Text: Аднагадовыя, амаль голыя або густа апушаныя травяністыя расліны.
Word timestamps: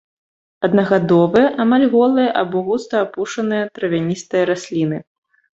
Аднагадовыя, 0.67 1.51
амаль 1.65 1.85
голыя 1.95 2.31
або 2.41 2.57
густа 2.71 2.95
апушаныя 3.07 3.63
травяністыя 3.79 4.43
расліны. 4.53 4.97